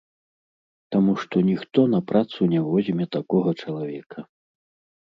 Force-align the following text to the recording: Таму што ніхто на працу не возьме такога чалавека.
Таму 0.95 1.13
што 1.25 1.35
ніхто 1.51 1.85
на 1.93 2.01
працу 2.13 2.39
не 2.55 2.59
возьме 2.71 3.05
такога 3.19 3.49
чалавека. 3.61 4.19